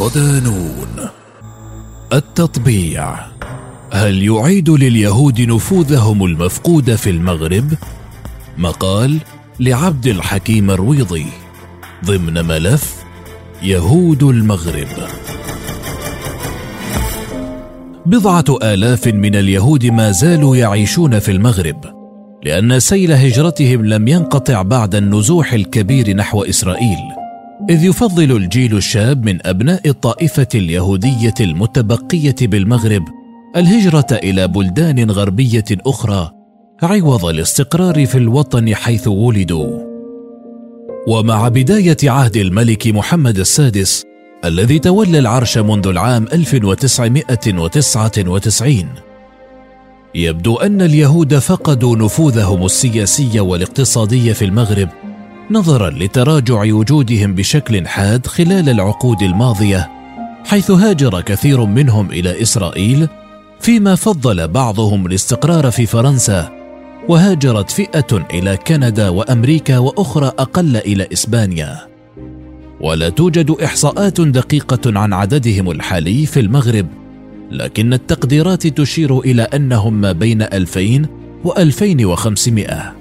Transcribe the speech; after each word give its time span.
ودانون 0.00 1.08
التطبيع. 2.12 3.14
هل 3.92 4.22
يعيد 4.22 4.70
لليهود 4.70 5.40
نفوذهم 5.40 6.24
المفقود 6.24 6.94
في 6.94 7.10
المغرب؟ 7.10 7.72
مقال 8.58 9.18
لعبد 9.60 10.06
الحكيم 10.06 10.70
الرويضي. 10.70 11.26
ضمن 12.04 12.44
ملف 12.44 12.94
يهود 13.62 14.22
المغرب. 14.22 15.08
بضعة 18.06 18.44
آلاف 18.62 19.06
من 19.06 19.34
اليهود 19.34 19.86
ما 19.86 20.10
زالوا 20.10 20.56
يعيشون 20.56 21.18
في 21.18 21.30
المغرب 21.30 21.84
لأن 22.44 22.80
سيل 22.80 23.12
هجرتهم 23.12 23.86
لم 23.86 24.08
ينقطع 24.08 24.62
بعد 24.62 24.94
النزوح 24.94 25.52
الكبير 25.52 26.16
نحو 26.16 26.42
إسرائيل. 26.42 27.19
إذ 27.68 27.84
يفضل 27.84 28.36
الجيل 28.36 28.76
الشاب 28.76 29.24
من 29.24 29.46
أبناء 29.46 29.88
الطائفة 29.88 30.48
اليهودية 30.54 31.34
المتبقية 31.40 32.34
بالمغرب 32.42 33.04
الهجرة 33.56 34.06
إلى 34.12 34.48
بلدان 34.48 35.10
غربية 35.10 35.64
أخرى 35.70 36.30
عوض 36.82 37.24
الاستقرار 37.24 38.06
في 38.06 38.18
الوطن 38.18 38.74
حيث 38.74 39.08
ولدوا. 39.08 39.90
ومع 41.08 41.48
بداية 41.48 41.96
عهد 42.04 42.36
الملك 42.36 42.86
محمد 42.86 43.38
السادس 43.38 44.04
الذي 44.44 44.78
تولى 44.78 45.18
العرش 45.18 45.58
منذ 45.58 45.86
العام 45.86 46.26
1999 46.32 48.88
يبدو 50.14 50.56
أن 50.56 50.82
اليهود 50.82 51.38
فقدوا 51.38 51.96
نفوذهم 51.96 52.64
السياسي 52.64 53.40
والاقتصادي 53.40 54.34
في 54.34 54.44
المغرب 54.44 54.88
نظرا 55.50 55.90
لتراجع 55.90 56.74
وجودهم 56.74 57.34
بشكل 57.34 57.86
حاد 57.86 58.26
خلال 58.26 58.68
العقود 58.68 59.22
الماضية 59.22 59.90
حيث 60.44 60.70
هاجر 60.70 61.20
كثير 61.20 61.64
منهم 61.64 62.10
إلى 62.10 62.42
إسرائيل 62.42 63.08
فيما 63.60 63.94
فضل 63.94 64.48
بعضهم 64.48 65.06
الاستقرار 65.06 65.70
في 65.70 65.86
فرنسا 65.86 66.50
وهاجرت 67.08 67.70
فئة 67.70 68.26
إلى 68.30 68.56
كندا 68.56 69.08
وأمريكا 69.08 69.78
وأخرى 69.78 70.26
أقل 70.26 70.76
إلى 70.76 71.08
إسبانيا. 71.12 71.78
ولا 72.80 73.08
توجد 73.08 73.50
إحصاءات 73.50 74.20
دقيقة 74.20 74.98
عن 74.98 75.12
عددهم 75.12 75.70
الحالي 75.70 76.26
في 76.26 76.40
المغرب 76.40 76.86
لكن 77.50 77.92
التقديرات 77.92 78.66
تشير 78.66 79.20
إلى 79.20 79.42
أنهم 79.42 79.94
ما 79.94 80.12
بين 80.12 80.42
2000 80.42 81.06
و 81.44 81.52
2500 81.52 82.99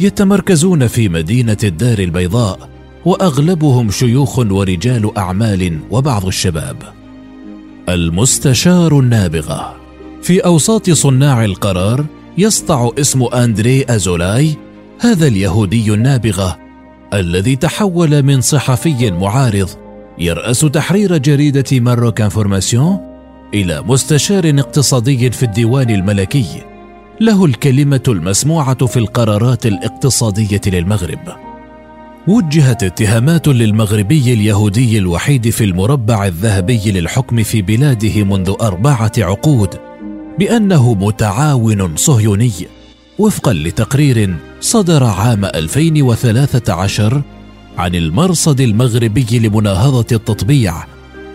يتمركزون 0.00 0.86
في 0.86 1.08
مدينة 1.08 1.56
الدار 1.64 1.98
البيضاء 1.98 2.68
وأغلبهم 3.04 3.90
شيوخ 3.90 4.38
ورجال 4.38 5.18
أعمال 5.18 5.78
وبعض 5.90 6.26
الشباب. 6.26 6.76
المستشار 7.88 8.98
النابغة. 8.98 9.76
في 10.22 10.40
أوساط 10.40 10.90
صناع 10.90 11.44
القرار 11.44 12.04
يسطع 12.38 12.90
اسم 12.98 13.22
أندري 13.22 13.84
أزولاي 13.88 14.56
هذا 15.00 15.26
اليهودي 15.26 15.94
النابغة 15.94 16.58
الذي 17.14 17.56
تحول 17.56 18.22
من 18.22 18.40
صحفي 18.40 19.10
معارض 19.10 19.68
يرأس 20.18 20.60
تحرير 20.60 21.16
جريدة 21.16 21.80
ماروك 21.80 22.20
إنفورماسيون 22.20 22.98
إلى 23.54 23.82
مستشار 23.82 24.50
اقتصادي 24.58 25.30
في 25.30 25.42
الديوان 25.42 25.90
الملكي. 25.90 26.69
له 27.20 27.44
الكلمة 27.44 28.02
المسموعة 28.08 28.86
في 28.86 28.96
القرارات 28.96 29.66
الاقتصادية 29.66 30.60
للمغرب. 30.66 31.18
وجهت 32.28 32.82
اتهامات 32.82 33.48
للمغربي 33.48 34.32
اليهودي 34.32 34.98
الوحيد 34.98 35.50
في 35.50 35.64
المربع 35.64 36.26
الذهبي 36.26 36.80
للحكم 36.86 37.42
في 37.42 37.62
بلاده 37.62 38.24
منذ 38.24 38.54
أربعة 38.60 39.12
عقود 39.18 39.74
بأنه 40.38 40.94
متعاون 40.94 41.96
صهيوني 41.96 42.52
وفقا 43.18 43.52
لتقرير 43.52 44.36
صدر 44.60 45.04
عام 45.04 45.44
2013 45.44 47.22
عن 47.78 47.94
المرصد 47.94 48.60
المغربي 48.60 49.38
لمناهضة 49.38 50.16
التطبيع 50.16 50.74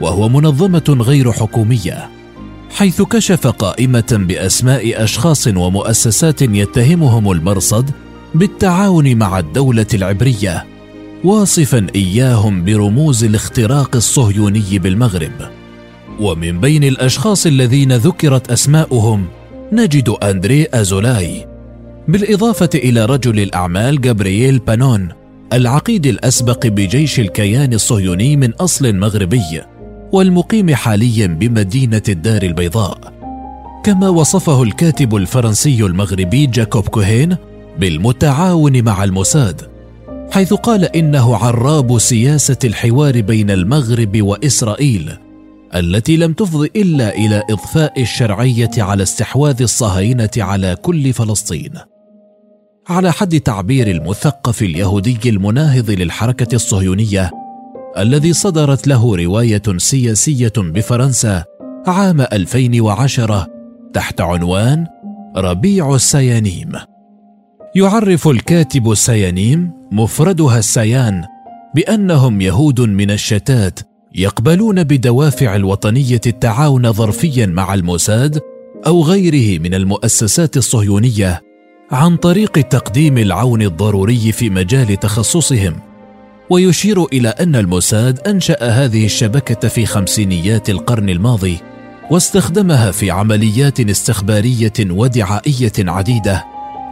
وهو 0.02 0.30
منظمة 0.30 0.98
غير 1.00 1.32
حكومية. 1.32 2.15
حيث 2.76 3.02
كشف 3.02 3.48
قائمة 3.48 4.26
بأسماء 4.28 5.04
أشخاص 5.04 5.48
ومؤسسات 5.48 6.42
يتهمهم 6.42 7.32
المرصد 7.32 7.92
بالتعاون 8.36 9.16
مع 9.16 9.40
الدولة 9.40 9.86
العبرية 9.94 10.66
واصفا 11.24 11.88
إياهم 11.96 12.66
برموز 12.66 13.24
الاختراق 13.24 13.96
الصهيوني 13.96 14.80
بالمغرب. 14.80 15.32
ومن 16.20 16.60
بين 16.60 16.84
الأشخاص 16.84 17.46
الذين 17.46 17.92
ذكرت 17.94 18.52
أسماؤهم 18.52 19.26
نجد 19.72 20.10
أندري 20.10 20.68
أزولاي 20.74 21.48
بالإضافة 22.08 22.70
إلى 22.76 23.06
رجل 23.06 23.40
الأعمال 23.40 24.02
جابرييل 24.02 24.60
بانون 24.60 25.10
العقيد 25.54 26.06
الأسبق 26.06 26.68
بجيش 26.68 27.20
الكيان 27.20 27.74
الصهيوني 27.74 28.36
من 28.36 28.54
أصل 28.54 28.96
مغربي. 28.96 29.75
والمقيم 30.12 30.76
حاليا 30.76 31.28
بمدينة 31.28 32.02
الدار 32.10 32.44
البيضاء 32.44 33.14
كما 33.84 34.10
وصفه 34.10 34.64
الكاتب 34.64 35.16
الفرنسي 35.16 35.86
المغربي 35.86 36.46
جاكوب 36.46 36.88
كوهين 36.88 37.38
بالمتعاون 37.80 38.84
مع 38.84 39.04
الموساد 39.04 39.62
حيث 40.32 40.54
قال 40.54 40.86
إنه 40.86 41.36
عراب 41.36 42.00
سياسة 42.00 42.58
الحوار 42.64 43.22
بين 43.22 43.52
المغرب 43.52 44.22
وإسرائيل 44.22 45.18
التي 45.76 46.18
لم 46.18 46.34
تفض 46.34 46.62
إلا 46.76 47.16
إلى 47.16 47.44
إضفاء 47.50 48.02
الشرعية 48.02 48.72
على 48.78 49.04
استحواذ 49.04 49.62
الصهاينة 49.62 50.30
على 50.38 50.76
كل 50.76 51.14
فلسطين. 51.14 51.72
على 52.88 53.12
حد 53.12 53.40
تعبير 53.40 53.88
المثقف 53.88 54.62
اليهودي 54.62 55.30
المناهض 55.30 55.90
للحركة 55.90 56.56
الصهيونية 56.56 57.32
الذي 57.98 58.34
صدرت 58.34 58.88
له 58.88 59.16
رواية 59.16 59.62
سياسية 59.78 60.54
بفرنسا 60.58 61.44
عام 61.88 62.22
2010 62.22 63.48
تحت 63.94 64.22
عنوان 64.22 64.86
ربيع 65.38 65.96
السيانيم. 65.96 66.72
يعرف 67.76 68.28
الكاتب 68.28 68.92
السيانيم 68.92 69.72
مفردها 69.92 70.60
السيان 70.60 71.24
بأنهم 71.76 72.42
يهود 72.42 72.82
من 72.82 73.12
الشتات 73.12 73.80
يقبلون 74.16 74.84
بدوافع 74.84 75.56
الوطنية 75.56 76.22
التعاون 76.28 76.92
ظرفيا 76.92 77.46
مع 77.46 77.74
الموساد 77.74 78.42
أو 78.88 79.02
غيره 79.02 79.60
من 79.62 79.74
المؤسسات 79.74 80.58
الصهيونية 80.58 81.42
عن 81.92 82.18
طريق 82.18 82.52
تقديم 82.52 83.18
العون 83.18 83.62
الضروري 83.62 84.32
في 84.32 84.50
مجال 84.50 85.00
تخصصهم. 85.00 85.95
ويشير 86.50 87.06
إلى 87.06 87.30
أن 87.30 87.56
الموساد 87.56 88.20
أنشأ 88.20 88.58
هذه 88.62 89.06
الشبكة 89.06 89.68
في 89.68 89.86
خمسينيات 89.86 90.70
القرن 90.70 91.10
الماضي 91.10 91.58
واستخدمها 92.12 92.92
في 92.92 93.12
عمليات 93.12 93.80
استخبارية 93.80 94.74
ودعائية 94.80 95.74
عديدة 95.80 96.46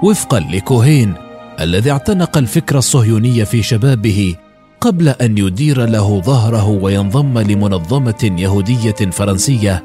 وفقا 0.04 0.40
لكوهين 0.40 1.14
الذي 1.60 1.92
اعتنق 1.92 2.38
الفكر 2.38 2.78
الصهيوني 2.78 3.46
في 3.46 3.64
شبابه 3.64 4.36
قبل 4.82 5.10
أن 5.10 5.38
يدير 5.38 5.86
له 5.86 6.22
ظهره 6.22 6.68
وينضم 6.70 7.40
لمنظمة 7.40 8.36
يهودية 8.38 9.12
فرنسية 9.12 9.84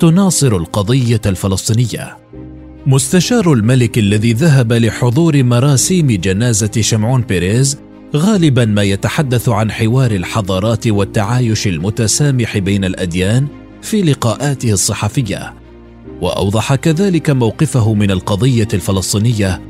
تناصر 0.00 0.56
القضية 0.56 1.20
الفلسطينية. 1.26 2.16
مستشار 2.86 3.52
الملك 3.52 3.98
الذي 3.98 4.32
ذهب 4.32 4.72
لحضور 4.72 5.42
مراسيم 5.42 6.06
جنازة 6.06 6.70
شمعون 6.80 7.20
بيريز 7.22 7.78
غالبا 8.16 8.64
ما 8.64 8.82
يتحدث 8.82 9.48
عن 9.48 9.70
حوار 9.70 10.10
الحضارات 10.10 10.86
والتعايش 10.86 11.66
المتسامح 11.66 12.58
بين 12.58 12.84
الأديان 12.84 13.46
في 13.82 14.02
لقاءاته 14.02 14.72
الصحفية. 14.72 15.54
وأوضح 16.20 16.74
كذلك 16.74 17.30
موقفه 17.30 17.94
من 17.94 18.10
القضية 18.10 18.68
الفلسطينية 18.74 19.60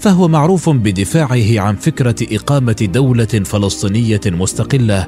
فهو 0.00 0.28
معروف 0.28 0.70
بدفاعه 0.70 1.60
عن 1.60 1.76
فكرة 1.76 2.16
إقامة 2.32 2.88
دولة 2.92 3.24
فلسطينية 3.24 4.20
مستقلة 4.26 5.06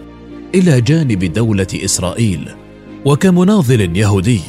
إلى 0.54 0.80
جانب 0.80 1.24
دولة 1.32 1.66
إسرائيل. 1.74 2.48
وكمناضل 3.04 3.96
يهودي 3.96 4.40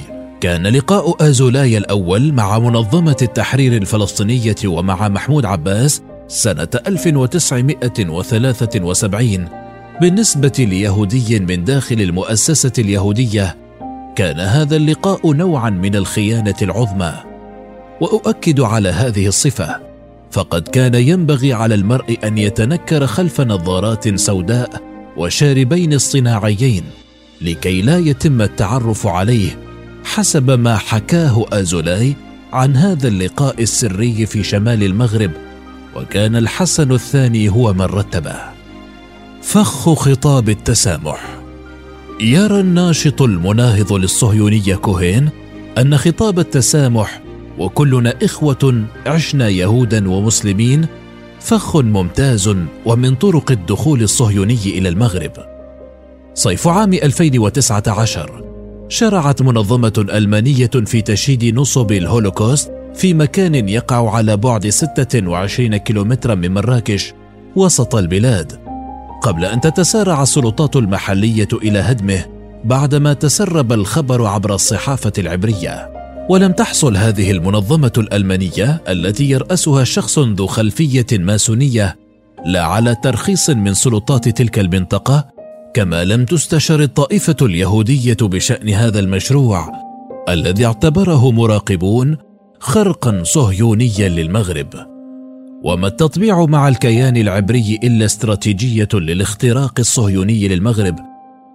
كان 0.41 0.67
لقاء 0.67 1.29
آزولاي 1.29 1.77
الأول 1.77 2.33
مع 2.33 2.59
منظمة 2.59 3.17
التحرير 3.21 3.77
الفلسطينية 3.77 4.55
ومع 4.65 5.07
محمود 5.07 5.45
عباس 5.45 6.01
سنة 6.31 6.67
1973 6.87 9.47
بالنسبة 10.01 10.53
ليهودي 10.59 11.39
من 11.39 11.63
داخل 11.63 12.01
المؤسسة 12.01 12.71
اليهودية 12.79 13.57
كان 14.15 14.39
هذا 14.39 14.75
اللقاء 14.75 15.33
نوعا 15.33 15.69
من 15.69 15.95
الخيانة 15.95 16.55
العظمى. 16.61 17.13
وأؤكد 18.01 18.59
على 18.59 18.89
هذه 18.89 19.27
الصفة 19.27 19.79
فقد 20.31 20.67
كان 20.67 20.95
ينبغي 20.95 21.53
على 21.53 21.75
المرء 21.75 22.17
أن 22.23 22.37
يتنكر 22.37 23.07
خلف 23.07 23.41
نظارات 23.41 24.15
سوداء 24.15 24.81
وشاربين 25.17 25.93
اصطناعيين 25.93 26.83
لكي 27.41 27.81
لا 27.81 27.97
يتم 27.97 28.41
التعرف 28.41 29.07
عليه 29.07 29.57
حسب 30.03 30.59
ما 30.59 30.77
حكاه 30.77 31.45
آزولاي 31.53 32.15
عن 32.53 32.75
هذا 32.75 33.07
اللقاء 33.07 33.61
السري 33.61 34.25
في 34.25 34.43
شمال 34.43 34.83
المغرب 34.83 35.31
وكان 35.95 36.35
الحسن 36.35 36.91
الثاني 36.91 37.49
هو 37.49 37.73
من 37.73 37.81
رتبه. 37.81 38.35
فخ 39.41 39.93
خطاب 39.93 40.49
التسامح. 40.49 41.39
يرى 42.19 42.59
الناشط 42.59 43.21
المناهض 43.21 43.93
للصهيونيه 43.93 44.75
كوهين 44.75 45.29
أن 45.77 45.97
خطاب 45.97 46.39
التسامح 46.39 47.21
وكلنا 47.57 48.13
إخوة 48.23 48.83
عشنا 49.05 49.49
يهودا 49.49 50.09
ومسلمين 50.09 50.85
فخ 51.39 51.75
ممتاز 51.75 52.55
ومن 52.85 53.15
طرق 53.15 53.51
الدخول 53.51 54.03
الصهيوني 54.03 54.59
إلى 54.65 54.89
المغرب. 54.89 55.31
صيف 56.33 56.67
عام 56.67 56.93
2019 56.93 58.43
شرعت 58.89 59.41
منظمة 59.41 60.05
ألمانية 60.13 60.71
في 60.85 61.01
تشييد 61.01 61.55
نصب 61.55 61.91
الهولوكوست 61.91 62.80
في 62.95 63.13
مكان 63.13 63.69
يقع 63.69 64.15
على 64.15 64.37
بعد 64.37 64.67
26 64.67 65.77
كيلومترا 65.77 66.35
من 66.35 66.53
مراكش 66.53 67.13
وسط 67.55 67.95
البلاد. 67.95 68.51
قبل 69.21 69.45
أن 69.45 69.61
تتسارع 69.61 70.23
السلطات 70.23 70.75
المحلية 70.75 71.47
إلى 71.53 71.79
هدمه 71.79 72.25
بعدما 72.63 73.13
تسرب 73.13 73.73
الخبر 73.73 74.25
عبر 74.25 74.55
الصحافة 74.55 75.13
العبرية. 75.17 75.91
ولم 76.29 76.51
تحصل 76.51 76.97
هذه 76.97 77.31
المنظمة 77.31 77.91
الألمانية 77.97 78.81
التي 78.89 79.29
يرأسها 79.29 79.83
شخص 79.83 80.19
ذو 80.19 80.47
خلفية 80.47 81.05
ماسونية 81.11 81.95
لا 82.45 82.61
على 82.61 82.95
ترخيص 83.03 83.49
من 83.49 83.73
سلطات 83.73 84.29
تلك 84.29 84.59
المنطقة 84.59 85.27
كما 85.73 86.03
لم 86.03 86.25
تستشر 86.25 86.81
الطائفة 86.81 87.35
اليهودية 87.41 88.17
بشأن 88.21 88.69
هذا 88.69 88.99
المشروع 88.99 89.71
الذي 90.29 90.65
اعتبره 90.65 91.31
مراقبون 91.31 92.17
خرقا 92.63 93.23
صهيونيا 93.23 94.09
للمغرب. 94.09 94.67
وما 95.63 95.87
التطبيع 95.87 96.45
مع 96.45 96.67
الكيان 96.67 97.17
العبري 97.17 97.79
إلا 97.83 98.05
استراتيجية 98.05 98.87
للاختراق 98.93 99.73
الصهيوني 99.79 100.47
للمغرب 100.47 100.95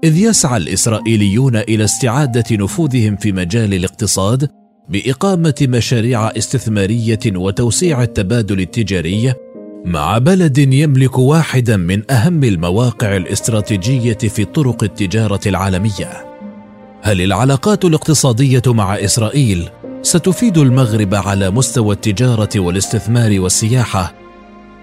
إذ 0.05 0.17
يسعى 0.17 0.56
الإسرائيليون 0.56 1.56
إلى 1.56 1.85
استعادة 1.85 2.44
نفوذهم 2.53 3.17
في 3.17 3.32
مجال 3.32 3.75
الاقتصاد 3.75 4.49
بإقامة 4.88 5.55
مشاريع 5.62 6.29
استثمارية 6.29 7.20
وتوسيع 7.26 8.02
التبادل 8.02 8.61
التجاري 8.61 9.35
مع 9.85 10.19
بلد 10.19 10.59
يملك 10.59 11.19
واحدا 11.19 11.76
من 11.76 12.11
أهم 12.11 12.44
المواقع 12.44 13.17
الاستراتيجية 13.17 14.19
في 14.19 14.44
طرق 14.44 14.85
التجارة 14.85 15.41
العالمية. 15.47 16.26
هل 17.02 17.20
العلاقات 17.20 17.85
الاقتصادية 17.85 18.62
مع 18.67 18.94
إسرائيل 18.94 19.69
ستفيد 20.06 20.58
المغرب 20.58 21.14
على 21.14 21.50
مستوى 21.50 21.94
التجارة 21.94 22.49
والاستثمار 22.56 23.41
والسياحة. 23.41 24.14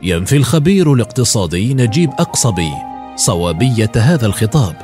ينفي 0.03 0.37
الخبير 0.37 0.93
الاقتصادي 0.93 1.73
نجيب 1.73 2.09
اقصبي 2.19 2.69
صوابية 3.15 3.91
هذا 3.95 4.25
الخطاب 4.25 4.75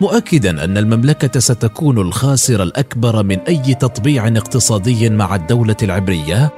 مؤكدا 0.00 0.64
أن 0.64 0.78
المملكة 0.78 1.40
ستكون 1.40 1.98
الخاسر 1.98 2.62
الأكبر 2.62 3.22
من 3.22 3.38
أي 3.38 3.74
تطبيع 3.74 4.28
اقتصادي 4.28 5.10
مع 5.10 5.34
الدولة 5.34 5.76
العبرية 5.82 6.50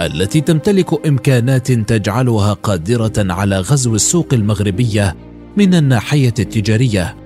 التي 0.00 0.40
تمتلك 0.40 1.06
إمكانات 1.06 1.72
تجعلها 1.72 2.52
قادرة 2.52 3.12
على 3.18 3.58
غزو 3.58 3.94
السوق 3.94 4.28
المغربية 4.32 5.16
من 5.56 5.74
الناحية 5.74 6.34
التجارية 6.38 7.16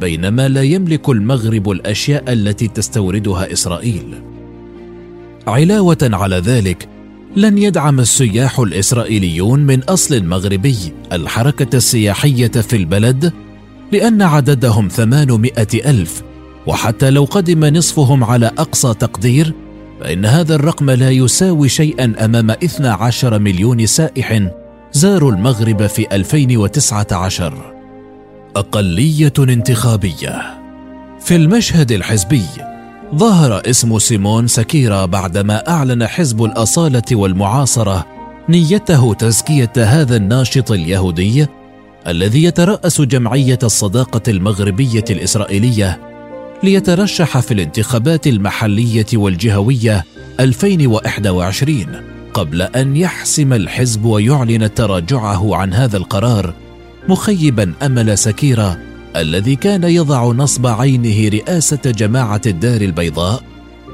بينما 0.00 0.48
لا 0.48 0.62
يملك 0.62 1.08
المغرب 1.08 1.70
الأشياء 1.70 2.32
التي 2.32 2.68
تستوردها 2.68 3.52
إسرائيل. 3.52 4.35
علاوة 5.46 5.98
على 6.02 6.36
ذلك 6.36 6.88
لن 7.36 7.58
يدعم 7.58 8.00
السياح 8.00 8.60
الإسرائيليون 8.60 9.60
من 9.60 9.82
أصل 9.82 10.24
مغربي 10.24 10.76
الحركة 11.12 11.76
السياحية 11.76 12.48
في 12.48 12.76
البلد 12.76 13.32
لأن 13.92 14.22
عددهم 14.22 14.88
ثمانمائة 14.88 15.90
ألف 15.90 16.22
وحتى 16.66 17.10
لو 17.10 17.24
قدم 17.24 17.64
نصفهم 17.64 18.24
على 18.24 18.46
أقصى 18.46 18.94
تقدير 18.94 19.54
فإن 20.00 20.24
هذا 20.24 20.54
الرقم 20.54 20.90
لا 20.90 21.10
يساوي 21.10 21.68
شيئا 21.68 22.14
أمام 22.24 22.50
12 22.50 23.38
مليون 23.38 23.86
سائح 23.86 24.48
زاروا 24.92 25.32
المغرب 25.32 25.86
في 25.86 26.06
2019 26.12 27.74
أقلية 28.56 29.32
انتخابية. 29.38 30.42
في 31.20 31.36
المشهد 31.36 31.92
الحزبي 31.92 32.42
ظهر 33.14 33.62
اسم 33.70 33.98
سيمون 33.98 34.46
سكيرا 34.46 35.06
بعدما 35.06 35.68
أعلن 35.68 36.06
حزب 36.06 36.44
الأصالة 36.44 37.02
والمعاصرة 37.12 38.06
نيته 38.48 39.14
تزكية 39.14 39.72
هذا 39.76 40.16
الناشط 40.16 40.72
اليهودي 40.72 41.46
الذي 42.06 42.44
يترأس 42.44 43.00
جمعية 43.00 43.58
الصداقة 43.62 44.22
المغربية 44.28 45.04
الإسرائيلية 45.10 46.00
ليترشح 46.62 47.40
في 47.40 47.54
الانتخابات 47.54 48.26
المحلية 48.26 49.06
والجهوية 49.14 50.04
2021 50.40 51.86
قبل 52.34 52.62
أن 52.62 52.96
يحسم 52.96 53.52
الحزب 53.52 54.04
ويعلن 54.04 54.74
تراجعه 54.74 55.56
عن 55.56 55.74
هذا 55.74 55.96
القرار 55.96 56.54
مخيبا 57.08 57.72
أمل 57.82 58.18
سكيرة 58.18 58.78
الذي 59.16 59.56
كان 59.56 59.84
يضع 59.84 60.24
نصب 60.24 60.66
عينه 60.66 61.28
رئاسة 61.28 61.78
جماعة 61.84 62.40
الدار 62.46 62.80
البيضاء 62.80 63.42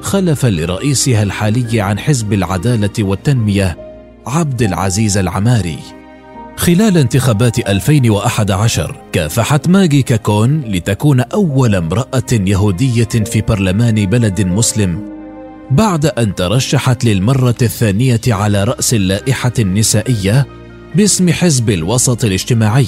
خلفا 0.01 0.49
لرئيسها 0.49 1.23
الحالي 1.23 1.81
عن 1.81 1.99
حزب 1.99 2.33
العدالة 2.33 2.91
والتنمية 2.99 3.77
عبد 4.27 4.63
العزيز 4.63 5.19
العماري. 5.19 5.79
خلال 6.57 6.97
انتخابات 6.97 7.59
2011 7.59 8.97
كافحت 9.13 9.69
ماجي 9.69 10.03
كاكون 10.03 10.61
لتكون 10.61 11.21
أول 11.21 11.75
امرأة 11.75 12.33
يهودية 12.33 13.05
في 13.05 13.41
برلمان 13.41 14.07
بلد 14.07 14.41
مسلم 14.41 15.13
بعد 15.71 16.07
أن 16.07 16.35
ترشحت 16.35 17.05
للمرة 17.05 17.57
الثانية 17.63 18.21
على 18.29 18.65
رأس 18.65 18.95
اللائحة 18.95 19.53
النسائية 19.59 20.47
باسم 20.95 21.31
حزب 21.31 21.71
الوسط 21.71 22.25
الاجتماعي. 22.25 22.87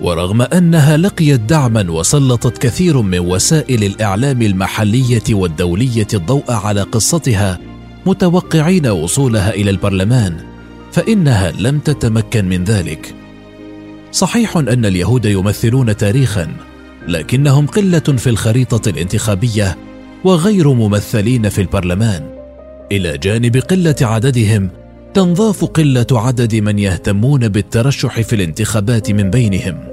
ورغم 0.00 0.42
أنها 0.42 0.96
لقيت 0.96 1.40
دعما 1.40 1.90
وسلطت 1.90 2.58
كثير 2.58 3.00
من 3.00 3.18
وسائل 3.18 3.84
الإعلام 3.84 4.42
المحلية 4.42 5.22
والدولية 5.30 6.06
الضوء 6.14 6.52
على 6.52 6.82
قصتها 6.82 7.58
متوقعين 8.06 8.86
وصولها 8.86 9.50
إلى 9.54 9.70
البرلمان 9.70 10.36
فإنها 10.92 11.52
لم 11.58 11.78
تتمكن 11.78 12.48
من 12.48 12.64
ذلك. 12.64 13.14
صحيح 14.12 14.56
أن 14.56 14.84
اليهود 14.84 15.24
يمثلون 15.24 15.96
تاريخا 15.96 16.48
لكنهم 17.08 17.66
قلة 17.66 17.98
في 17.98 18.30
الخريطة 18.30 18.90
الانتخابية 18.90 19.78
وغير 20.24 20.72
ممثلين 20.72 21.48
في 21.48 21.60
البرلمان. 21.60 22.30
إلى 22.92 23.18
جانب 23.18 23.56
قلة 23.56 23.96
عددهم 24.00 24.70
تنضاف 25.14 25.64
قلة 25.64 26.06
عدد 26.12 26.54
من 26.54 26.78
يهتمون 26.78 27.48
بالترشح 27.48 28.20
في 28.20 28.32
الانتخابات 28.32 29.10
من 29.10 29.30
بينهم. 29.30 29.89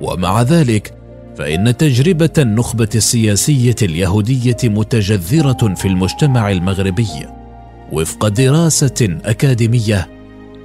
ومع 0.00 0.42
ذلك 0.42 0.94
فإن 1.36 1.76
تجربة 1.76 2.30
النخبة 2.38 2.88
السياسية 2.94 3.76
اليهودية 3.82 4.56
متجذرة 4.64 5.74
في 5.74 5.88
المجتمع 5.88 6.50
المغربي 6.50 7.26
وفق 7.92 8.28
دراسة 8.28 9.18
أكاديمية 9.24 10.08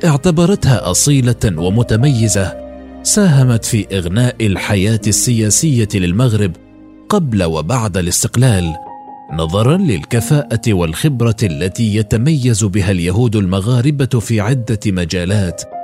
اعتبرتها 0.06 0.92
أصيلة 0.92 1.36
ومتميزة 1.58 2.65
ساهمت 3.04 3.65
في 3.65 3.98
إغناء 3.98 4.46
الحياة 4.46 5.01
السياسية 5.08 5.88
للمغرب 5.94 6.51
قبل 7.10 7.44
وبعد 7.44 7.98
الاستقلال 7.98 8.75
نظرا 9.34 9.77
للكفاءة 9.77 10.74
والخبرة 10.74 11.36
التي 11.44 11.96
يتميز 11.96 12.63
بها 12.63 12.92
اليهود 12.92 13.36
المغاربة 13.36 14.20
في 14.20 14.39
عدة 14.39 14.80
مجالات 14.86 15.75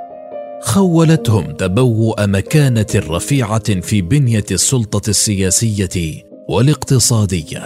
خولتهم 0.62 1.52
تبوء 1.52 2.26
مكانة 2.26 2.86
رفيعة 2.94 3.80
في 3.80 4.02
بنية 4.02 4.44
السلطة 4.50 5.10
السياسية 5.10 6.24
والاقتصادية. 6.48 7.62